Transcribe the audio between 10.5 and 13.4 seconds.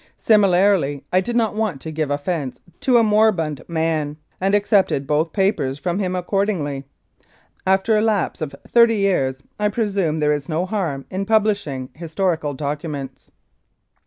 harm in publishing historical documents.